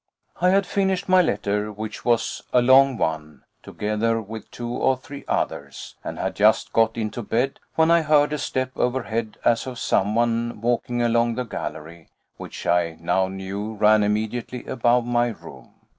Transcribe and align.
I 0.41 0.49
had 0.49 0.65
finished 0.65 1.07
my 1.07 1.21
letter, 1.21 1.71
which 1.71 2.03
was 2.03 2.41
a 2.51 2.59
long 2.59 2.97
one, 2.97 3.43
together 3.61 4.19
with 4.19 4.49
two 4.49 4.67
or 4.71 4.97
three 4.97 5.23
others, 5.27 5.93
and 6.03 6.17
had 6.17 6.35
just 6.35 6.73
got 6.73 6.97
into 6.97 7.21
bed 7.21 7.59
when 7.75 7.91
I 7.91 8.01
heard 8.01 8.33
a 8.33 8.39
step 8.39 8.71
overhead 8.75 9.37
as 9.45 9.67
of 9.67 9.77
someone 9.77 10.59
walking 10.59 11.03
along 11.03 11.35
the 11.35 11.43
gallery, 11.43 12.09
which 12.37 12.65
I 12.65 12.97
now 12.99 13.27
knew 13.27 13.75
ran 13.75 14.01
immediately 14.01 14.65
above 14.65 15.05
my 15.05 15.27
room. 15.27 15.75